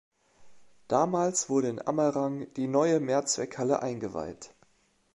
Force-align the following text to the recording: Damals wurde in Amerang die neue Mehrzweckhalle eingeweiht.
Damals 0.87 1.47
wurde 1.47 1.67
in 1.67 1.79
Amerang 1.87 2.51
die 2.55 2.65
neue 2.65 2.99
Mehrzweckhalle 2.99 3.83
eingeweiht. 3.83 4.51